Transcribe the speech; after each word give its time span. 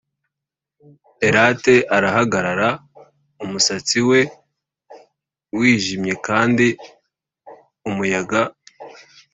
elate 1.27 1.75
arahagarara; 1.95 2.69
umusatsi 3.43 3.97
we 4.09 4.19
wijimye 5.57 6.13
kandi 6.27 6.67
umuyaga 7.89 8.41